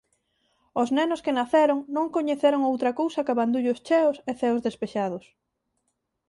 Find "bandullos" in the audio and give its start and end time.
3.39-3.81